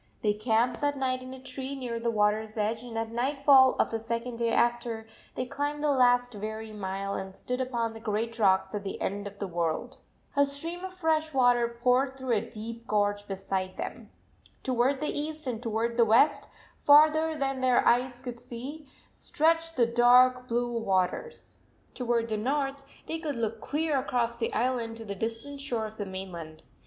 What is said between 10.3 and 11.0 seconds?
A stream of